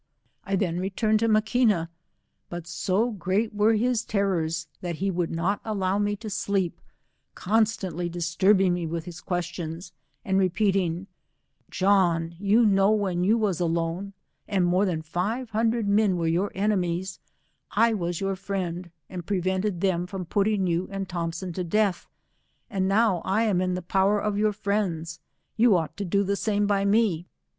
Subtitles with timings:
[0.45, 1.87] I then returned to Maquina,
[2.49, 6.81] but so great were his terrors, that he would not allow me to sleep,
[7.35, 9.93] constantly disturbing me with his questions,
[10.25, 11.05] and repeating,
[11.69, 14.13] "John, you know when you was alone,
[14.47, 17.19] and more than five hundred men were your enemies,
[17.69, 22.07] I was your friend, and prevented them from put ting yoa and Thompson to death,
[22.71, 25.19] and now I am in the power of your friends,
[25.57, 27.27] you ought to do the same by me.